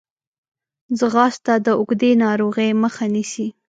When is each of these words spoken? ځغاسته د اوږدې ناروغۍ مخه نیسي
ځغاسته 0.99 1.53
د 1.65 1.67
اوږدې 1.79 2.11
ناروغۍ 2.23 2.69
مخه 2.83 3.05
نیسي 3.13 3.47